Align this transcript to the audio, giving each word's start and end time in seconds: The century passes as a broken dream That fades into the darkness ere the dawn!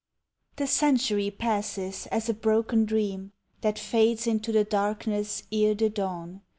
The 0.55 0.65
century 0.65 1.29
passes 1.29 2.07
as 2.07 2.27
a 2.27 2.33
broken 2.33 2.85
dream 2.85 3.33
That 3.61 3.77
fades 3.77 4.25
into 4.25 4.51
the 4.51 4.63
darkness 4.63 5.43
ere 5.51 5.75
the 5.75 5.91
dawn! 5.91 6.41